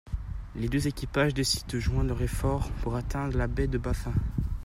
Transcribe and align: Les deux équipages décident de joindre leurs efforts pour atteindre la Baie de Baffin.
Les 0.55 0.67
deux 0.67 0.87
équipages 0.87 1.35
décident 1.35 1.71
de 1.75 1.79
joindre 1.79 2.07
leurs 2.07 2.23
efforts 2.23 2.71
pour 2.81 2.95
atteindre 2.95 3.37
la 3.37 3.45
Baie 3.45 3.67
de 3.67 3.77
Baffin. 3.77 4.15